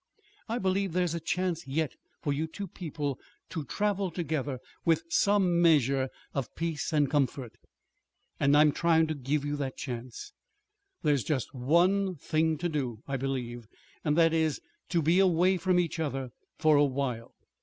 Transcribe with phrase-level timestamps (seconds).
[0.49, 1.93] I believe there's a chance yet
[2.23, 3.19] for you two people
[3.49, 7.53] to travel together with some measure of peace and comfort,
[8.39, 10.33] and I'm trying to give you that chance.
[11.03, 13.67] There's just one thing to do, I believe,
[14.03, 14.59] and that is
[14.89, 17.35] to be away from each other for a while.